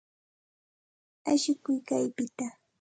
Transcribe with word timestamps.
Ashukuy 1.31 1.77
kaypita. 1.87 2.45